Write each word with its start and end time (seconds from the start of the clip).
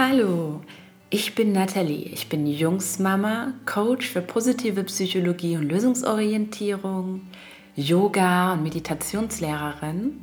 Hallo, 0.00 0.60
ich 1.10 1.34
bin 1.34 1.50
Nathalie. 1.50 2.04
Ich 2.04 2.28
bin 2.28 2.46
Jungsmama, 2.46 3.54
Coach 3.66 4.06
für 4.06 4.20
positive 4.20 4.84
Psychologie 4.84 5.56
und 5.56 5.64
Lösungsorientierung, 5.64 7.22
Yoga 7.74 8.52
und 8.52 8.62
Meditationslehrerin. 8.62 10.20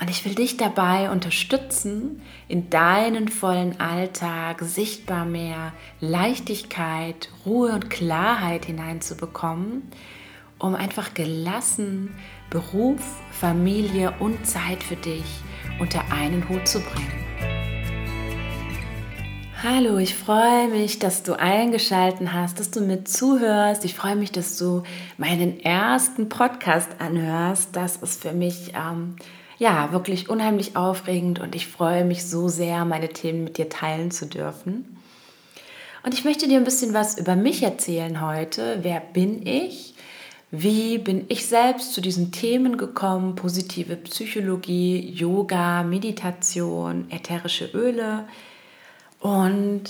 Und 0.00 0.10
ich 0.10 0.24
will 0.24 0.34
dich 0.34 0.56
dabei 0.56 1.12
unterstützen, 1.12 2.22
in 2.48 2.70
deinen 2.70 3.28
vollen 3.28 3.78
Alltag 3.78 4.62
sichtbar 4.62 5.26
mehr 5.26 5.72
Leichtigkeit, 6.00 7.28
Ruhe 7.46 7.70
und 7.74 7.88
Klarheit 7.88 8.64
hineinzubekommen, 8.64 9.84
um 10.58 10.74
einfach 10.74 11.14
gelassen 11.14 12.16
Beruf, 12.50 13.00
Familie 13.30 14.12
und 14.18 14.44
Zeit 14.44 14.82
für 14.82 14.96
dich 14.96 15.24
unter 15.78 16.02
einen 16.10 16.48
Hut 16.48 16.66
zu 16.66 16.80
bringen. 16.80 17.31
Hallo, 19.64 19.98
ich 19.98 20.16
freue 20.16 20.66
mich, 20.66 20.98
dass 20.98 21.22
du 21.22 21.38
eingeschalten 21.38 22.32
hast, 22.32 22.58
dass 22.58 22.72
du 22.72 22.80
mit 22.80 23.06
zuhörst. 23.06 23.84
Ich 23.84 23.94
freue 23.94 24.16
mich, 24.16 24.32
dass 24.32 24.58
du 24.58 24.82
meinen 25.18 25.60
ersten 25.60 26.28
Podcast 26.28 26.88
anhörst. 26.98 27.68
Das 27.76 27.94
ist 27.98 28.20
für 28.20 28.32
mich 28.32 28.72
ähm, 28.74 29.14
ja 29.58 29.92
wirklich 29.92 30.28
unheimlich 30.28 30.74
aufregend 30.74 31.38
und 31.38 31.54
ich 31.54 31.68
freue 31.68 32.04
mich 32.04 32.24
so 32.24 32.48
sehr, 32.48 32.84
meine 32.84 33.10
Themen 33.10 33.44
mit 33.44 33.56
dir 33.56 33.68
teilen 33.68 34.10
zu 34.10 34.26
dürfen. 34.26 34.96
Und 36.02 36.12
ich 36.12 36.24
möchte 36.24 36.48
dir 36.48 36.58
ein 36.58 36.64
bisschen 36.64 36.92
was 36.92 37.16
über 37.16 37.36
mich 37.36 37.62
erzählen 37.62 38.20
heute. 38.20 38.80
Wer 38.82 38.98
bin 38.98 39.46
ich? 39.46 39.94
Wie 40.50 40.98
bin 40.98 41.26
ich 41.28 41.46
selbst 41.46 41.94
zu 41.94 42.00
diesen 42.00 42.32
Themen 42.32 42.78
gekommen? 42.78 43.36
Positive 43.36 43.94
Psychologie, 43.94 45.08
Yoga, 45.08 45.84
Meditation, 45.84 47.08
ätherische 47.12 47.66
Öle 47.66 48.24
und 49.22 49.84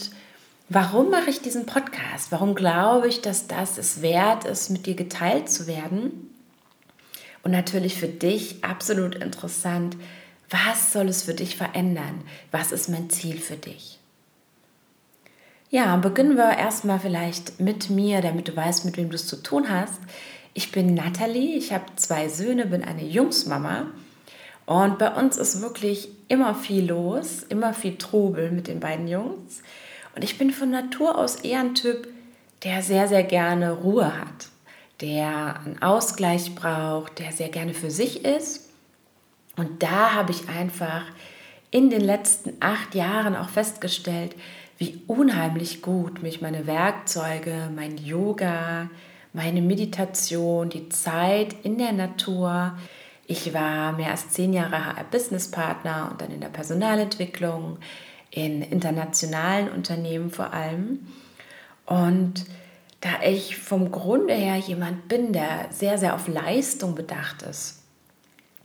warum 0.69 1.11
mache 1.11 1.31
ich 1.31 1.41
diesen 1.41 1.65
Podcast? 1.65 2.31
Warum 2.31 2.55
glaube 2.55 3.09
ich, 3.09 3.23
dass 3.23 3.47
das 3.47 3.79
es 3.79 4.03
wert 4.03 4.45
ist, 4.45 4.69
mit 4.69 4.85
dir 4.87 4.95
geteilt 4.95 5.51
zu 5.51 5.67
werden? 5.67 6.31
Und 7.43 7.51
natürlich 7.51 7.97
für 7.97 8.09
dich 8.09 8.63
absolut 8.63 9.15
interessant, 9.17 9.97
was 10.51 10.93
soll 10.93 11.09
es 11.09 11.23
für 11.23 11.33
dich 11.33 11.57
verändern? 11.57 12.23
Was 12.51 12.73
ist 12.73 12.91
mein 12.91 13.09
Ziel 13.09 13.39
für 13.39 13.57
dich? 13.57 13.99
Ja, 15.71 15.97
beginnen 15.97 16.37
wir 16.37 16.59
erstmal 16.59 17.01
vielleicht 17.01 17.59
mit 17.59 17.89
mir, 17.89 18.21
damit 18.21 18.49
du 18.49 18.55
weißt, 18.55 18.85
mit 18.85 18.99
wem 18.99 19.09
du 19.09 19.17
es 19.17 19.27
zu 19.27 19.43
tun 19.43 19.71
hast. 19.71 19.99
Ich 20.53 20.71
bin 20.71 20.93
Nathalie, 20.93 21.57
ich 21.57 21.73
habe 21.73 21.87
zwei 21.97 22.29
Söhne, 22.29 22.67
bin 22.67 22.85
eine 22.85 23.05
Jungsmama 23.05 23.87
und 24.67 24.99
bei 24.99 25.11
uns 25.11 25.37
ist 25.37 25.61
wirklich 25.61 26.09
immer 26.29 26.55
viel 26.55 26.87
los, 26.87 27.43
immer 27.43 27.75
viel 27.75 27.97
Trubel 27.97 28.51
mit 28.51 28.69
den 28.69 28.81
beiden 28.81 29.09
Jungs. 29.09 29.63
Und 30.15 30.25
ich 30.25 30.39
bin 30.39 30.51
von 30.51 30.71
Natur 30.71 31.19
aus 31.19 31.37
eher 31.37 31.61
ein 31.61 31.75
Typ, 31.75 32.09
der 32.63 32.83
sehr, 32.83 33.09
sehr 33.09 33.25
gerne 33.25 33.73
Ruhe 33.73 34.17
hat, 34.17 34.49
der 35.01 35.61
einen 35.61 35.83
Ausgleich 35.83 36.55
braucht, 36.55 37.19
der 37.19 37.33
sehr 37.33 37.49
gerne 37.49 37.75
für 37.75 37.91
sich 37.91 38.25
ist. 38.25 38.69
Und 39.57 39.83
da 39.83 40.15
habe 40.15 40.33
ich 40.33 40.49
einfach 40.49 41.05
in 41.71 41.91
den 41.91 42.03
letzten 42.03 42.53
acht 42.61 42.95
Jahren 42.95 43.35
auch 43.35 43.49
festgestellt, 43.49 44.37
wie 44.79 45.01
unheimlich 45.07 45.83
gut 45.83 46.23
mich 46.23 46.41
meine 46.41 46.67
Werkzeuge, 46.67 47.71
mein 47.75 47.99
Yoga, 47.99 48.91
meine 49.33 49.63
Meditation, 49.63 50.69
die 50.69 50.89
Zeit 50.89 51.55
in 51.63 51.79
der 51.79 51.93
Natur, 51.93 52.77
ich 53.33 53.55
war 53.55 53.93
mehr 53.93 54.11
als 54.11 54.29
zehn 54.29 54.53
Jahre 54.53 54.85
HR-Business-Partner 54.85 56.11
und 56.11 56.21
dann 56.21 56.31
in 56.31 56.41
der 56.41 56.49
Personalentwicklung, 56.49 57.79
in 58.31 58.61
internationalen 58.61 59.71
Unternehmen 59.71 60.31
vor 60.31 60.53
allem. 60.53 61.07
Und 61.87 62.45
da 63.01 63.09
ich 63.25 63.57
vom 63.57 63.91
Grunde 63.91 64.35
her 64.35 64.57
jemand 64.57 65.09
bin, 65.09 65.33
der 65.33 65.69
sehr, 65.71 65.97
sehr 65.97 66.15
auf 66.15 66.29
Leistung 66.29 66.95
bedacht 66.95 67.43
ist 67.43 67.83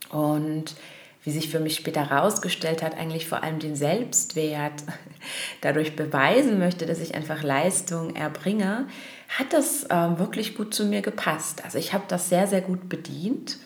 und 0.09 0.75
wie 1.23 1.31
sich 1.31 1.49
für 1.49 1.59
mich 1.59 1.75
später 1.75 2.09
herausgestellt 2.09 2.83
hat, 2.83 2.95
eigentlich 2.95 3.27
vor 3.27 3.43
allem 3.43 3.59
den 3.59 3.75
Selbstwert 3.75 4.83
dadurch 5.61 5.95
beweisen 5.95 6.59
möchte, 6.59 6.85
dass 6.85 6.99
ich 6.99 7.15
einfach 7.15 7.41
Leistung 7.41 8.15
erbringe, 8.15 8.87
hat 9.29 9.51
das 9.53 9.85
äh, 9.85 10.19
wirklich 10.19 10.55
gut 10.55 10.73
zu 10.73 10.85
mir 10.85 11.01
gepasst. 11.01 11.63
Also 11.63 11.77
ich 11.77 11.93
habe 11.93 12.03
das 12.07 12.29
sehr, 12.29 12.47
sehr 12.47 12.61
gut 12.61 12.89
bedient 12.89 13.57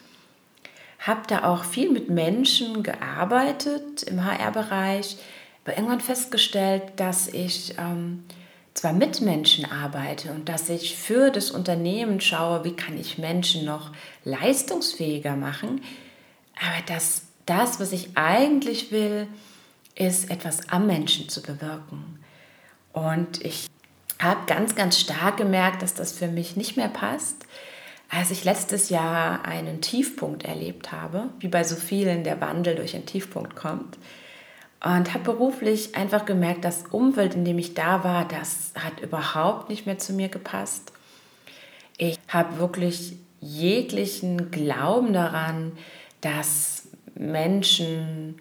habe 1.01 1.22
da 1.28 1.44
auch 1.44 1.63
viel 1.63 1.91
mit 1.91 2.09
Menschen 2.09 2.84
gearbeitet 2.84 4.03
im 4.03 4.23
HR-Bereich, 4.23 5.17
aber 5.63 5.75
irgendwann 5.75 6.00
festgestellt, 6.00 6.84
dass 6.95 7.28
ich 7.28 7.75
ähm, 7.78 8.23
zwar 8.75 8.94
mit 8.94 9.19
Menschen 9.19 9.66
arbeite 9.66 10.31
und 10.31 10.47
dass 10.47 10.69
ich 10.69 10.95
für 10.95 11.31
das 11.31 11.51
Unternehmen 11.51 12.22
schaue, 12.22 12.63
wie 12.63 12.75
kann 12.75 13.00
ich 13.00 13.17
Menschen 13.17 13.66
noch 13.66 13.91
leistungsfähiger 14.23 15.35
machen, 15.35 15.81
aber 16.56 16.94
dass 16.94 17.23
das, 17.47 17.79
was 17.79 17.91
ich 17.91 18.09
eigentlich 18.16 18.91
will, 18.91 19.28
ist 19.95 20.29
etwas 20.29 20.69
am 20.69 20.85
Menschen 20.85 21.28
zu 21.29 21.41
bewirken. 21.41 22.19
Und 22.94 23.44
ich 23.44 23.68
habe 24.19 24.45
ganz, 24.45 24.75
ganz 24.75 25.00
stark 25.00 25.38
gemerkt, 25.38 25.81
dass 25.81 25.95
das 25.95 26.12
für 26.12 26.28
mich 26.28 26.56
nicht 26.56 26.78
mehr 26.78 26.88
passt 26.88 27.45
als 28.12 28.30
ich 28.30 28.44
letztes 28.44 28.90
Jahr 28.90 29.46
einen 29.46 29.80
Tiefpunkt 29.80 30.44
erlebt 30.44 30.92
habe, 30.92 31.30
wie 31.40 31.48
bei 31.48 31.64
so 31.64 31.78
vielen 31.78 32.26
der 32.26 32.42
Wandel 32.42 32.76
durch 32.76 32.94
einen 32.94 33.06
Tiefpunkt 33.06 33.56
kommt, 33.56 33.98
und 34.84 35.14
habe 35.14 35.26
beruflich 35.26 35.96
einfach 35.96 36.26
gemerkt, 36.26 36.66
das 36.66 36.86
Umfeld, 36.90 37.36
in 37.36 37.46
dem 37.46 37.60
ich 37.60 37.76
da 37.76 38.04
war, 38.04 38.28
das 38.28 38.72
hat 38.76 39.00
überhaupt 39.00 39.70
nicht 39.70 39.86
mehr 39.86 40.00
zu 40.00 40.12
mir 40.12 40.28
gepasst. 40.28 40.92
Ich 41.98 42.18
habe 42.28 42.58
wirklich 42.58 43.14
jeglichen 43.40 44.50
Glauben 44.50 45.14
daran, 45.14 45.74
dass 46.22 46.88
Menschen 47.14 48.40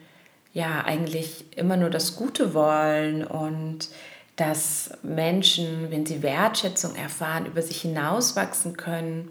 ja 0.55 0.83
eigentlich 0.83 1.45
immer 1.57 1.77
nur 1.77 1.91
das 1.91 2.17
Gute 2.17 2.55
wollen 2.55 3.23
und 3.23 3.91
dass 4.37 4.93
Menschen, 5.03 5.91
wenn 5.91 6.07
sie 6.07 6.23
Wertschätzung 6.23 6.97
erfahren, 6.97 7.45
über 7.45 7.61
sich 7.61 7.83
hinauswachsen 7.83 8.79
können 8.79 9.29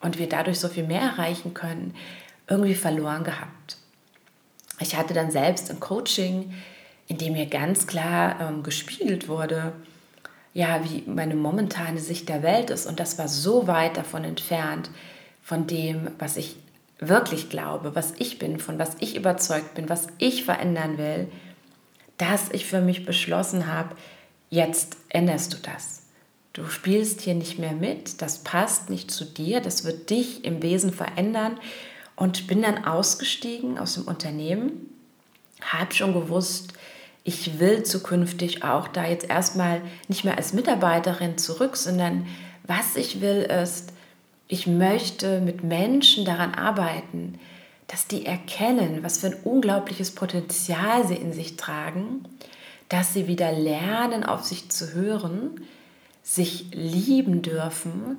und 0.00 0.18
wir 0.18 0.28
dadurch 0.28 0.60
so 0.60 0.68
viel 0.68 0.84
mehr 0.84 1.02
erreichen 1.02 1.54
können, 1.54 1.94
irgendwie 2.48 2.74
verloren 2.74 3.24
gehabt. 3.24 3.76
Ich 4.80 4.96
hatte 4.96 5.14
dann 5.14 5.30
selbst 5.30 5.70
ein 5.70 5.80
Coaching, 5.80 6.54
in 7.08 7.18
dem 7.18 7.32
mir 7.32 7.46
ganz 7.46 7.86
klar 7.86 8.40
ähm, 8.40 8.62
gespiegelt 8.62 9.28
wurde, 9.28 9.72
ja, 10.54 10.80
wie 10.84 11.02
meine 11.08 11.34
momentane 11.34 12.00
Sicht 12.00 12.28
der 12.28 12.42
Welt 12.42 12.70
ist. 12.70 12.86
Und 12.86 13.00
das 13.00 13.18
war 13.18 13.28
so 13.28 13.66
weit 13.66 13.96
davon 13.96 14.24
entfernt, 14.24 14.90
von 15.42 15.66
dem, 15.66 16.10
was 16.18 16.36
ich 16.36 16.56
wirklich 16.98 17.48
glaube, 17.48 17.94
was 17.94 18.12
ich 18.18 18.38
bin, 18.38 18.58
von 18.58 18.78
was 18.78 18.96
ich 19.00 19.16
überzeugt 19.16 19.74
bin, 19.74 19.88
was 19.88 20.08
ich 20.18 20.44
verändern 20.44 20.98
will, 20.98 21.28
dass 22.18 22.50
ich 22.50 22.66
für 22.66 22.80
mich 22.80 23.06
beschlossen 23.06 23.66
habe, 23.66 23.94
jetzt 24.50 24.96
änderst 25.08 25.54
du 25.54 25.58
das. 25.58 26.07
Du 26.52 26.66
spielst 26.66 27.20
hier 27.20 27.34
nicht 27.34 27.58
mehr 27.58 27.72
mit, 27.72 28.20
das 28.22 28.38
passt 28.38 28.90
nicht 28.90 29.10
zu 29.10 29.24
dir, 29.24 29.60
das 29.60 29.84
wird 29.84 30.10
dich 30.10 30.44
im 30.44 30.62
Wesen 30.62 30.92
verändern. 30.92 31.58
Und 32.16 32.48
bin 32.48 32.62
dann 32.62 32.84
ausgestiegen 32.84 33.78
aus 33.78 33.94
dem 33.94 34.04
Unternehmen, 34.04 34.92
habe 35.60 35.94
schon 35.94 36.12
gewusst, 36.12 36.72
ich 37.22 37.60
will 37.60 37.84
zukünftig 37.84 38.64
auch 38.64 38.88
da 38.88 39.06
jetzt 39.06 39.28
erstmal 39.28 39.82
nicht 40.08 40.24
mehr 40.24 40.36
als 40.36 40.52
Mitarbeiterin 40.52 41.38
zurück, 41.38 41.76
sondern 41.76 42.26
was 42.66 42.96
ich 42.96 43.20
will 43.20 43.42
ist, 43.42 43.92
ich 44.48 44.66
möchte 44.66 45.40
mit 45.40 45.62
Menschen 45.62 46.24
daran 46.24 46.54
arbeiten, 46.54 47.38
dass 47.86 48.06
die 48.06 48.24
erkennen, 48.26 49.02
was 49.02 49.18
für 49.18 49.28
ein 49.28 49.36
unglaubliches 49.44 50.10
Potenzial 50.12 51.06
sie 51.06 51.16
in 51.16 51.32
sich 51.32 51.56
tragen, 51.56 52.24
dass 52.88 53.12
sie 53.12 53.28
wieder 53.28 53.52
lernen, 53.52 54.24
auf 54.24 54.44
sich 54.44 54.70
zu 54.70 54.94
hören, 54.94 55.62
sich 56.28 56.66
lieben 56.72 57.40
dürfen 57.40 58.18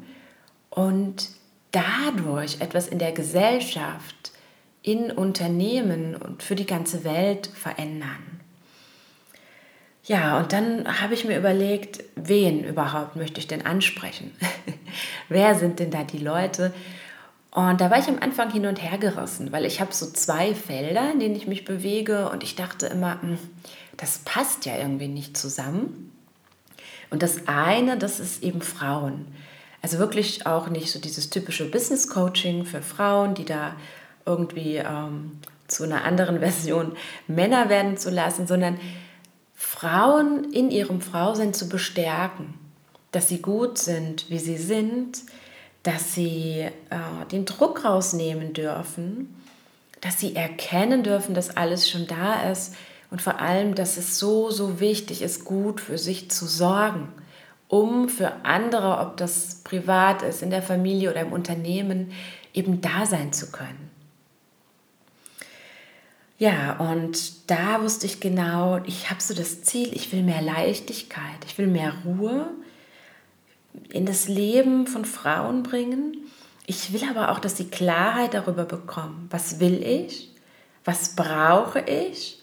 und 0.71 1.29
dadurch 1.71 2.59
etwas 2.59 2.87
in 2.87 2.97
der 2.97 3.11
Gesellschaft, 3.11 4.31
in 4.81 5.11
Unternehmen 5.11 6.15
und 6.15 6.41
für 6.41 6.55
die 6.55 6.65
ganze 6.65 7.03
Welt 7.03 7.47
verändern. 7.47 8.39
Ja, 10.05 10.39
und 10.39 10.53
dann 10.53 11.01
habe 11.01 11.13
ich 11.13 11.25
mir 11.25 11.37
überlegt, 11.37 12.03
wen 12.15 12.63
überhaupt 12.63 13.15
möchte 13.15 13.39
ich 13.39 13.47
denn 13.47 13.63
ansprechen? 13.67 14.31
Wer 15.29 15.53
sind 15.53 15.77
denn 15.77 15.91
da 15.91 16.03
die 16.03 16.17
Leute? 16.17 16.73
Und 17.51 17.79
da 17.79 17.91
war 17.91 17.99
ich 17.99 18.07
am 18.07 18.17
Anfang 18.19 18.51
hin 18.51 18.65
und 18.65 18.81
her 18.81 18.97
gerissen, 18.97 19.51
weil 19.51 19.65
ich 19.65 19.81
habe 19.81 19.93
so 19.93 20.09
zwei 20.09 20.55
Felder, 20.55 21.11
in 21.11 21.19
denen 21.19 21.35
ich 21.35 21.45
mich 21.45 21.63
bewege 21.63 22.29
und 22.29 22.41
ich 22.41 22.55
dachte 22.55 22.87
immer, 22.87 23.21
hm, 23.21 23.37
das 23.97 24.19
passt 24.19 24.65
ja 24.65 24.77
irgendwie 24.77 25.09
nicht 25.09 25.37
zusammen. 25.37 26.11
Und 27.09 27.23
das 27.23 27.47
eine, 27.47 27.97
das 27.97 28.19
ist 28.19 28.43
eben 28.43 28.61
Frauen. 28.61 29.27
Also 29.81 29.97
wirklich 29.97 30.45
auch 30.45 30.69
nicht 30.69 30.91
so 30.91 30.99
dieses 30.99 31.29
typische 31.29 31.69
Business 31.69 32.07
Coaching 32.07 32.65
für 32.65 32.81
Frauen, 32.81 33.33
die 33.33 33.45
da 33.45 33.75
irgendwie 34.25 34.75
ähm, 34.75 35.39
zu 35.67 35.83
einer 35.83 36.03
anderen 36.03 36.39
Version 36.41 36.93
Männer 37.27 37.69
werden 37.69 37.97
zu 37.97 38.09
lassen, 38.09 38.47
sondern 38.47 38.79
Frauen 39.55 40.51
in 40.51 40.71
ihrem 40.71 41.01
Frausein 41.01 41.53
zu 41.53 41.69
bestärken, 41.69 42.53
dass 43.11 43.27
sie 43.27 43.41
gut 43.41 43.77
sind, 43.77 44.29
wie 44.29 44.39
sie 44.39 44.57
sind, 44.57 45.23
dass 45.83 46.13
sie 46.13 46.61
äh, 46.61 47.25
den 47.31 47.45
Druck 47.45 47.85
rausnehmen 47.85 48.53
dürfen, 48.53 49.35
dass 50.01 50.19
sie 50.19 50.35
erkennen 50.35 51.03
dürfen, 51.03 51.33
dass 51.33 51.55
alles 51.55 51.89
schon 51.89 52.07
da 52.07 52.49
ist 52.51 52.75
und 53.11 53.21
vor 53.21 53.39
allem, 53.39 53.75
dass 53.75 53.97
es 53.97 54.19
so, 54.19 54.51
so 54.51 54.79
wichtig 54.79 55.21
ist, 55.21 55.45
gut 55.45 55.81
für 55.81 55.97
sich 55.97 56.29
zu 56.29 56.45
sorgen, 56.45 57.11
um 57.67 58.09
für 58.09 58.45
andere, 58.45 58.99
ob 58.99 59.17
das 59.17 59.61
privat 59.63 60.21
ist, 60.21 60.41
in 60.41 60.49
der 60.49 60.61
Familie 60.61 61.11
oder 61.11 61.21
im 61.21 61.31
Unternehmen, 61.31 62.11
eben 62.53 62.81
da 62.81 63.05
sein 63.05 63.33
zu 63.33 63.51
können. 63.51 63.89
Ja, 66.37 66.77
und 66.77 67.49
da 67.49 67.81
wusste 67.81 68.05
ich 68.05 68.21
genau, 68.21 68.79
ich 68.85 69.09
habe 69.09 69.21
so 69.21 69.33
das 69.33 69.61
Ziel, 69.63 69.93
ich 69.93 70.13
will 70.13 70.23
mehr 70.23 70.41
Leichtigkeit, 70.41 71.45
ich 71.45 71.57
will 71.57 71.67
mehr 71.67 71.93
Ruhe 72.05 72.49
in 73.91 74.05
das 74.05 74.27
Leben 74.27 74.87
von 74.87 75.03
Frauen 75.03 75.63
bringen. 75.63 76.15
Ich 76.65 76.93
will 76.93 77.01
aber 77.09 77.31
auch, 77.31 77.39
dass 77.39 77.57
sie 77.57 77.69
Klarheit 77.69 78.33
darüber 78.35 78.63
bekommen, 78.63 79.27
was 79.31 79.59
will 79.59 79.83
ich, 79.83 80.31
was 80.85 81.15
brauche 81.15 81.81
ich 81.81 82.38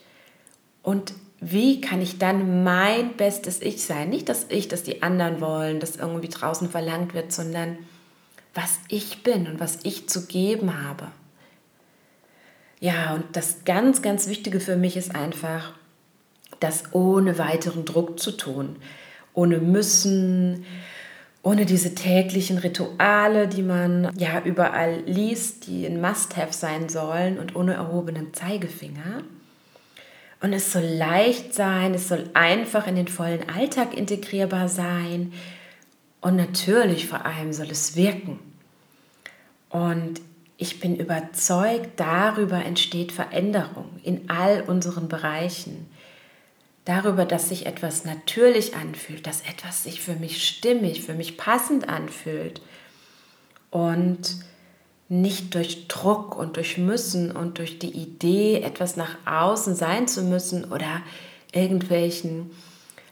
und 0.87 1.15
wie 1.41 1.81
kann 1.81 2.01
ich 2.01 2.19
dann 2.19 2.63
mein 2.63 3.17
bestes 3.17 3.61
Ich 3.61 3.85
sein. 3.85 4.09
Nicht 4.09 4.29
das 4.29 4.47
Ich, 4.51 4.69
das 4.69 4.85
die 4.85 5.03
anderen 5.03 5.41
wollen, 5.41 5.81
das 5.81 5.97
irgendwie 5.97 6.29
draußen 6.29 6.71
verlangt 6.71 7.13
wird, 7.13 7.33
sondern 7.33 7.77
was 8.55 8.79
ich 8.89 9.25
bin 9.25 9.49
und 9.49 9.59
was 9.59 9.81
ich 9.83 10.09
zu 10.09 10.27
geben 10.27 10.85
habe. 10.85 11.09
Ja, 12.79 13.15
und 13.15 13.25
das 13.33 13.65
ganz, 13.65 14.01
ganz 14.01 14.29
Wichtige 14.29 14.61
für 14.61 14.77
mich 14.77 14.97
ist 14.97 15.13
einfach, 15.13 15.73
das 16.61 16.85
ohne 16.93 17.37
weiteren 17.37 17.85
Druck 17.85 18.21
zu 18.21 18.31
tun, 18.31 18.77
ohne 19.35 19.59
müssen, 19.59 20.65
ohne 21.43 21.67
diese 21.67 21.97
täglichen 21.97 22.59
Rituale, 22.59 23.49
die 23.49 23.65
man 23.65 24.17
ja 24.17 24.41
überall 24.41 25.01
liest, 25.05 25.67
die 25.67 25.85
ein 25.85 26.01
Must-have 26.01 26.53
sein 26.53 26.89
sollen 26.89 27.41
und 27.41 27.57
ohne 27.57 27.75
erhobenen 27.75 28.33
Zeigefinger. 28.33 29.25
Und 30.47 30.53
es 30.53 30.71
soll 30.71 30.85
leicht 30.85 31.55
sein, 31.55 31.93
es 31.93 32.07
soll 32.07 32.31
einfach 32.35 32.87
in 32.87 32.95
den 32.95 33.09
vollen 33.09 33.49
Alltag 33.49 33.93
integrierbar 33.93 34.69
sein 34.69 35.33
und 36.21 36.37
natürlich 36.37 37.09
vor 37.09 37.27
allem 37.27 37.53
soll 37.53 37.69
es 37.69 37.97
wirken. 37.97 38.39
Und 39.71 40.21
ich 40.57 40.79
bin 40.79 40.95
überzeugt, 40.95 41.99
darüber 41.99 42.65
entsteht 42.65 43.11
Veränderung 43.11 43.99
in 44.05 44.31
all 44.31 44.63
unseren 44.63 45.09
Bereichen. 45.09 45.91
Darüber, 46.85 47.25
dass 47.25 47.49
sich 47.49 47.67
etwas 47.67 48.05
natürlich 48.05 48.77
anfühlt, 48.77 49.27
dass 49.27 49.41
etwas 49.41 49.83
sich 49.83 50.01
für 50.01 50.15
mich 50.15 50.47
stimmig, 50.47 51.03
für 51.03 51.15
mich 51.15 51.37
passend 51.37 51.89
anfühlt. 51.89 52.61
Und 53.73 54.37
nicht 55.09 55.55
durch 55.55 55.89
Druck 55.89 56.37
und 56.37 56.57
durch 56.57 56.79
Müssen 56.79 57.31
und 57.31 57.59
durch 57.59 57.79
die 57.79 57.91
Idee, 57.91 58.61
etwas 58.63 58.97
nach 58.97 59.17
außen 59.25 59.77
sein 59.77 60.09
zu 60.09 60.23
müssen 60.23 60.65
oder 60.65 61.03
irgendwelchen 61.53 62.51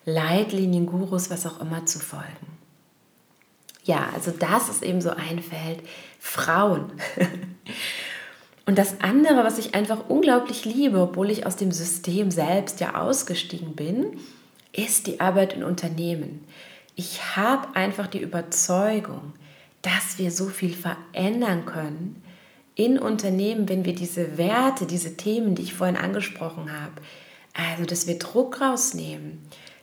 Leitlinien, 0.04 0.86
Gurus, 0.86 1.30
was 1.30 1.46
auch 1.46 1.60
immer 1.60 1.86
zu 1.86 1.98
folgen. 1.98 2.58
Ja, 3.84 4.08
also 4.14 4.32
das 4.32 4.68
ist 4.68 4.82
eben 4.82 5.00
so 5.00 5.10
ein 5.10 5.40
Feld. 5.40 5.80
Frauen. 6.18 6.92
Und 8.66 8.78
das 8.78 9.02
andere, 9.02 9.44
was 9.44 9.58
ich 9.58 9.74
einfach 9.74 10.08
unglaublich 10.08 10.64
liebe, 10.64 10.98
obwohl 10.98 11.30
ich 11.30 11.44
aus 11.44 11.56
dem 11.56 11.70
System 11.70 12.30
selbst 12.30 12.80
ja 12.80 12.94
ausgestiegen 12.94 13.76
bin, 13.76 14.18
ist 14.72 15.06
die 15.06 15.20
Arbeit 15.20 15.52
in 15.52 15.62
Unternehmen. 15.62 16.44
Ich 16.96 17.36
habe 17.36 17.76
einfach 17.76 18.06
die 18.06 18.20
Überzeugung, 18.20 19.34
dass 19.84 20.18
wir 20.18 20.30
so 20.30 20.48
viel 20.48 20.74
verändern 20.74 21.66
können 21.66 22.22
in 22.74 22.98
Unternehmen, 22.98 23.68
wenn 23.68 23.84
wir 23.84 23.94
diese 23.94 24.38
Werte, 24.38 24.86
diese 24.86 25.16
Themen, 25.16 25.54
die 25.54 25.62
ich 25.62 25.74
vorhin 25.74 25.96
angesprochen 25.96 26.72
habe, 26.72 27.02
also 27.52 27.84
dass 27.84 28.06
wir 28.06 28.18
Druck 28.18 28.60
rausnehmen, 28.60 29.38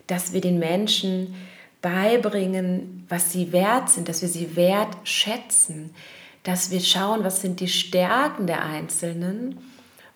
dass 0.08 0.32
wir 0.32 0.40
den 0.40 0.58
Menschen 0.58 1.34
beibringen, 1.80 3.06
was 3.08 3.32
sie 3.32 3.52
wert 3.52 3.90
sind, 3.90 4.08
dass 4.08 4.22
wir 4.22 4.28
sie 4.28 4.56
wertschätzen, 4.56 5.94
dass 6.42 6.70
wir 6.72 6.80
schauen, 6.80 7.22
was 7.22 7.40
sind 7.40 7.60
die 7.60 7.68
Stärken 7.68 8.46
der 8.48 8.64
Einzelnen 8.64 9.58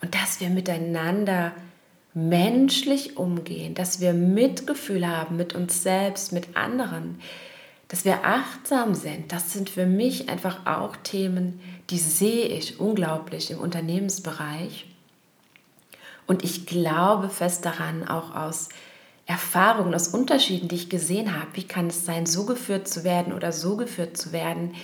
und 0.03 0.15
dass 0.15 0.41
wir 0.41 0.50
miteinander 0.50 1.53
menschlich 2.12 3.17
umgehen, 3.17 3.75
dass 3.75 4.00
wir 4.00 4.12
Mitgefühl 4.12 5.06
haben 5.06 5.37
mit 5.37 5.55
uns 5.55 5.83
selbst, 5.83 6.33
mit 6.33 6.56
anderen, 6.56 7.21
dass 7.88 8.05
wir 8.05 8.25
achtsam 8.25 8.94
sind. 8.94 9.33
Das 9.33 9.53
sind 9.53 9.71
für 9.71 9.87
mich 9.87 10.29
einfach 10.29 10.67
auch 10.67 10.97
Themen, 10.97 11.61
die 11.91 11.99
sehe 11.99 12.47
ich 12.47 12.81
unglaublich 12.81 13.50
im 13.50 13.59
Unternehmensbereich. 13.59 14.87
Und 16.27 16.43
ich 16.43 16.67
glaube 16.67 17.29
fest 17.29 17.65
daran, 17.65 18.06
auch 18.09 18.35
aus 18.35 18.69
Erfahrungen, 19.27 19.94
aus 19.94 20.09
Unterschieden, 20.09 20.69
die 20.69 20.77
ich 20.77 20.88
gesehen 20.88 21.38
habe, 21.38 21.49
wie 21.55 21.65
kann 21.65 21.88
es 21.88 22.05
sein, 22.05 22.27
so 22.27 22.44
geführt 22.44 22.88
zu 22.88 23.05
werden 23.05 23.33
oder 23.33 23.53
so 23.53 23.77
geführt 23.77 24.17
zu 24.17 24.33
werden, 24.33 24.75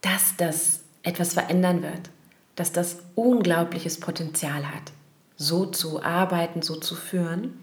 dass 0.00 0.36
das 0.36 0.80
etwas 1.02 1.34
verändern 1.34 1.82
wird, 1.82 2.10
dass 2.54 2.72
das 2.72 2.98
unglaubliches 3.14 3.98
Potenzial 3.98 4.68
hat, 4.68 4.92
so 5.36 5.66
zu 5.66 6.02
arbeiten, 6.02 6.62
so 6.62 6.76
zu 6.76 6.94
führen. 6.94 7.58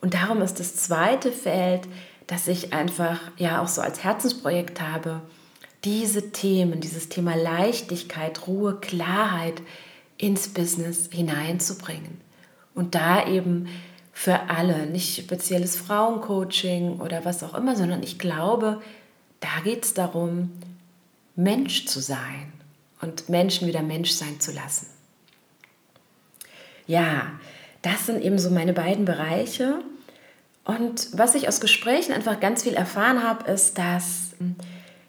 Und 0.00 0.14
darum 0.14 0.42
ist 0.42 0.60
das 0.60 0.76
zweite 0.76 1.30
Feld, 1.32 1.88
das 2.30 2.46
ich 2.46 2.72
einfach 2.72 3.18
ja 3.38 3.60
auch 3.60 3.66
so 3.66 3.80
als 3.82 4.04
Herzensprojekt 4.04 4.80
habe, 4.80 5.20
diese 5.82 6.30
Themen, 6.30 6.80
dieses 6.80 7.08
Thema 7.08 7.34
Leichtigkeit, 7.34 8.46
Ruhe, 8.46 8.76
Klarheit 8.80 9.60
ins 10.16 10.46
Business 10.46 11.08
hineinzubringen. 11.10 12.20
Und 12.72 12.94
da 12.94 13.26
eben 13.26 13.68
für 14.12 14.48
alle, 14.48 14.86
nicht 14.86 15.16
spezielles 15.20 15.74
Frauencoaching 15.74 17.00
oder 17.00 17.24
was 17.24 17.42
auch 17.42 17.54
immer, 17.54 17.74
sondern 17.74 18.04
ich 18.04 18.20
glaube, 18.20 18.80
da 19.40 19.48
geht 19.64 19.84
es 19.84 19.94
darum, 19.94 20.52
Mensch 21.34 21.86
zu 21.86 21.98
sein 21.98 22.52
und 23.00 23.28
Menschen 23.28 23.66
wieder 23.66 23.82
Mensch 23.82 24.12
sein 24.12 24.38
zu 24.38 24.52
lassen. 24.52 24.86
Ja, 26.86 27.32
das 27.82 28.06
sind 28.06 28.22
eben 28.22 28.38
so 28.38 28.50
meine 28.50 28.72
beiden 28.72 29.04
Bereiche. 29.04 29.80
Und 30.64 31.08
was 31.12 31.34
ich 31.34 31.48
aus 31.48 31.60
Gesprächen 31.60 32.12
einfach 32.12 32.38
ganz 32.38 32.62
viel 32.62 32.74
erfahren 32.74 33.22
habe, 33.22 33.50
ist, 33.50 33.78
dass 33.78 34.34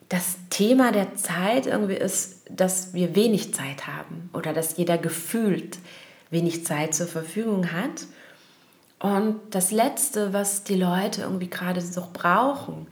das 0.10 0.38
Thema 0.50 0.92
der 0.92 1.16
Zeit 1.16 1.68
irgendwie 1.68 1.96
ist, 1.96 2.44
dass 2.50 2.94
wir 2.94 3.16
wenig 3.16 3.54
Zeit 3.54 3.88
haben 3.88 4.30
oder 4.34 4.54
dass 4.54 4.78
jeder 4.78 4.98
gefühlt 4.98 5.78
wenig 6.30 6.66
Zeit 6.66 6.94
zur 6.94 7.08
Verfügung 7.08 7.72
hat 7.72 8.08
und 9.02 9.40
das 9.50 9.72
Letzte, 9.72 10.32
was 10.32 10.64
die 10.64 10.76
Leute 10.76 11.22
irgendwie 11.22 11.50
gerade 11.50 11.82
so 11.82 12.08
brauchen, 12.14 12.86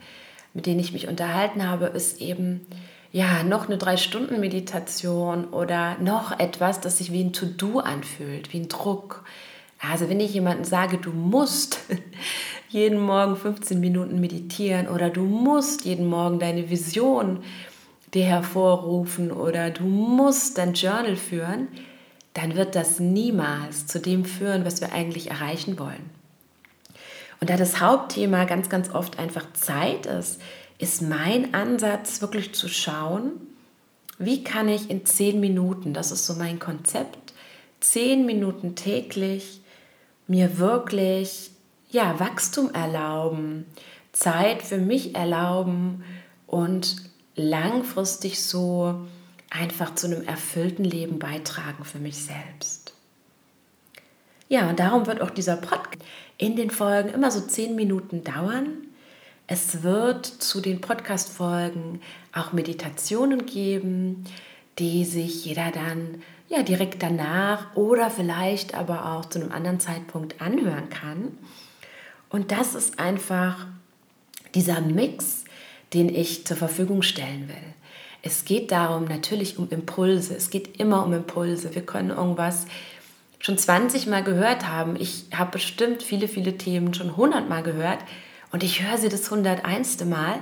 mit 0.54 0.66
denen 0.66 0.80
ich 0.80 0.92
mich 0.92 1.06
unterhalten 1.06 1.68
habe, 1.68 1.86
ist 1.86 2.20
eben 2.20 2.66
ja 3.12 3.44
noch 3.44 3.68
eine 3.68 3.78
drei 3.78 3.96
Stunden 3.96 4.40
Meditation 4.40 5.44
oder 5.44 5.96
noch 6.00 6.36
etwas, 6.38 6.80
das 6.80 6.98
sich 6.98 7.12
wie 7.12 7.22
ein 7.22 7.32
To-Do 7.32 7.78
anfühlt, 7.78 8.52
wie 8.52 8.58
ein 8.58 8.68
Druck. 8.68 9.24
Also 9.80 10.08
wenn 10.08 10.20
ich 10.20 10.34
jemandem 10.34 10.64
sage, 10.64 10.98
du 10.98 11.10
musst 11.10 11.80
jeden 12.68 13.00
Morgen 13.00 13.36
15 13.36 13.80
Minuten 13.80 14.20
meditieren 14.20 14.88
oder 14.88 15.08
du 15.08 15.22
musst 15.22 15.84
jeden 15.84 16.06
Morgen 16.06 16.38
deine 16.38 16.68
Vision 16.68 17.42
dir 18.12 18.24
hervorrufen 18.24 19.32
oder 19.32 19.70
du 19.70 19.84
musst 19.84 20.58
dein 20.58 20.74
Journal 20.74 21.16
führen, 21.16 21.68
dann 22.34 22.56
wird 22.56 22.76
das 22.76 23.00
niemals 23.00 23.86
zu 23.86 24.00
dem 24.00 24.24
führen, 24.24 24.64
was 24.64 24.80
wir 24.80 24.92
eigentlich 24.92 25.30
erreichen 25.30 25.78
wollen. 25.78 26.10
Und 27.40 27.48
da 27.48 27.56
das 27.56 27.80
Hauptthema 27.80 28.44
ganz, 28.44 28.68
ganz 28.68 28.90
oft 28.90 29.18
einfach 29.18 29.50
Zeit 29.54 30.06
ist, 30.06 30.40
ist 30.78 31.00
mein 31.00 31.54
Ansatz 31.54 32.20
wirklich 32.20 32.52
zu 32.52 32.68
schauen, 32.68 33.32
wie 34.18 34.44
kann 34.44 34.68
ich 34.68 34.90
in 34.90 35.06
zehn 35.06 35.40
Minuten, 35.40 35.94
das 35.94 36.12
ist 36.12 36.26
so 36.26 36.34
mein 36.34 36.58
Konzept, 36.58 37.32
zehn 37.80 38.26
Minuten 38.26 38.74
täglich 38.74 39.62
mir 40.30 40.58
wirklich 40.58 41.50
ja, 41.90 42.20
Wachstum 42.20 42.72
erlauben, 42.72 43.66
Zeit 44.12 44.62
für 44.62 44.78
mich 44.78 45.16
erlauben 45.16 46.04
und 46.46 46.96
langfristig 47.34 48.40
so 48.40 49.08
einfach 49.50 49.96
zu 49.96 50.06
einem 50.06 50.22
erfüllten 50.22 50.84
Leben 50.84 51.18
beitragen 51.18 51.84
für 51.84 51.98
mich 51.98 52.16
selbst. 52.16 52.94
Ja, 54.48 54.68
und 54.70 54.78
darum 54.78 55.08
wird 55.08 55.20
auch 55.20 55.30
dieser 55.30 55.56
Podcast 55.56 55.98
in 56.38 56.54
den 56.54 56.70
Folgen 56.70 57.08
immer 57.08 57.32
so 57.32 57.40
zehn 57.40 57.74
Minuten 57.74 58.22
dauern. 58.22 58.86
Es 59.48 59.82
wird 59.82 60.26
zu 60.26 60.60
den 60.60 60.80
Podcast-Folgen 60.80 62.00
auch 62.32 62.52
Meditationen 62.52 63.46
geben, 63.46 64.24
die 64.78 65.04
sich 65.04 65.44
jeder 65.44 65.70
dann 65.70 66.22
ja 66.48 66.62
direkt 66.62 67.02
danach 67.02 67.74
oder 67.76 68.10
vielleicht 68.10 68.74
aber 68.74 69.12
auch 69.12 69.24
zu 69.26 69.40
einem 69.40 69.52
anderen 69.52 69.80
Zeitpunkt 69.80 70.40
anhören 70.40 70.88
kann. 70.90 71.38
Und 72.28 72.52
das 72.52 72.74
ist 72.74 72.98
einfach 72.98 73.66
dieser 74.54 74.80
Mix, 74.80 75.44
den 75.92 76.08
ich 76.08 76.46
zur 76.46 76.56
Verfügung 76.56 77.02
stellen 77.02 77.48
will. 77.48 77.74
Es 78.22 78.44
geht 78.44 78.70
darum, 78.70 79.04
natürlich 79.04 79.58
um 79.58 79.68
Impulse. 79.70 80.34
Es 80.34 80.50
geht 80.50 80.78
immer 80.78 81.04
um 81.04 81.12
Impulse. 81.12 81.74
Wir 81.74 81.82
können 81.82 82.10
irgendwas 82.10 82.66
schon 83.38 83.56
20 83.56 84.06
Mal 84.06 84.22
gehört 84.22 84.68
haben. 84.68 84.96
Ich 84.96 85.26
habe 85.34 85.52
bestimmt 85.52 86.02
viele, 86.02 86.28
viele 86.28 86.58
Themen 86.58 86.92
schon 86.94 87.10
100 87.10 87.48
Mal 87.48 87.62
gehört 87.62 87.98
und 88.52 88.62
ich 88.62 88.82
höre 88.82 88.98
sie 88.98 89.08
das 89.08 89.24
101. 89.32 90.04
Mal 90.04 90.40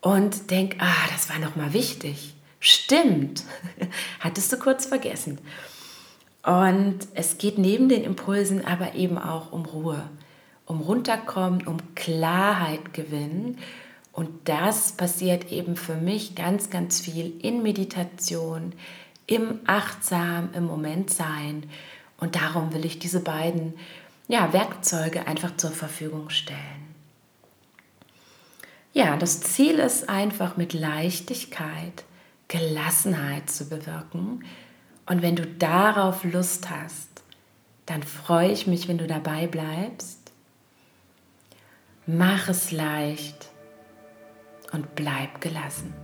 und 0.00 0.50
denke, 0.50 0.78
ah, 0.80 1.08
das 1.12 1.28
war 1.28 1.38
nochmal 1.38 1.72
wichtig. 1.72 2.35
Stimmt, 2.68 3.44
hattest 4.18 4.52
du 4.52 4.56
kurz 4.56 4.86
vergessen. 4.86 5.38
Und 6.42 6.98
es 7.14 7.38
geht 7.38 7.58
neben 7.58 7.88
den 7.88 8.02
Impulsen 8.02 8.64
aber 8.64 8.96
eben 8.96 9.18
auch 9.18 9.52
um 9.52 9.64
Ruhe, 9.66 10.10
um 10.64 10.80
runterkommen, 10.80 11.64
um 11.68 11.76
Klarheit 11.94 12.92
gewinnen. 12.92 13.58
Und 14.10 14.48
das 14.48 14.90
passiert 14.90 15.52
eben 15.52 15.76
für 15.76 15.94
mich 15.94 16.34
ganz, 16.34 16.68
ganz 16.68 17.00
viel 17.00 17.34
in 17.40 17.62
Meditation, 17.62 18.72
im 19.28 19.60
achtsam, 19.66 20.48
im 20.52 20.64
Moment 20.64 21.10
sein. 21.10 21.70
Und 22.18 22.34
darum 22.34 22.74
will 22.74 22.84
ich 22.84 22.98
diese 22.98 23.20
beiden 23.20 23.74
ja, 24.26 24.52
Werkzeuge 24.52 25.28
einfach 25.28 25.56
zur 25.56 25.70
Verfügung 25.70 26.30
stellen. 26.30 26.58
Ja, 28.92 29.16
das 29.16 29.40
Ziel 29.40 29.78
ist 29.78 30.08
einfach 30.08 30.56
mit 30.56 30.72
Leichtigkeit, 30.72 32.02
Gelassenheit 32.48 33.50
zu 33.50 33.68
bewirken. 33.68 34.44
Und 35.06 35.22
wenn 35.22 35.36
du 35.36 35.46
darauf 35.46 36.24
Lust 36.24 36.70
hast, 36.70 37.08
dann 37.86 38.02
freue 38.02 38.50
ich 38.50 38.66
mich, 38.66 38.88
wenn 38.88 38.98
du 38.98 39.06
dabei 39.06 39.46
bleibst. 39.46 40.32
Mach 42.06 42.48
es 42.48 42.72
leicht 42.72 43.48
und 44.72 44.94
bleib 44.94 45.40
gelassen. 45.40 45.94